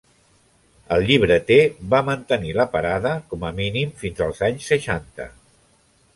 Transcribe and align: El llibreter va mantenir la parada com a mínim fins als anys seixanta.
El 0.95 1.03
llibreter 1.09 1.57
va 1.95 1.99
mantenir 2.07 2.55
la 2.61 2.65
parada 2.77 3.13
com 3.35 3.47
a 3.51 3.53
mínim 3.61 3.93
fins 4.01 4.27
als 4.29 4.43
anys 4.51 4.73
seixanta. 4.73 5.31